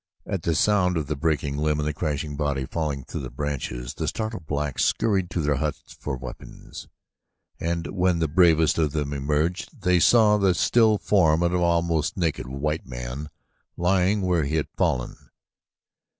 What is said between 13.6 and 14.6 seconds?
lying where he